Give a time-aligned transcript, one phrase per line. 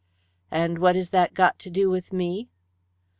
[0.49, 2.49] "And what has that got to do with me?"